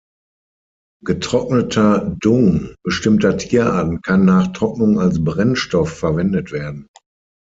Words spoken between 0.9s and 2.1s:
Getrockneter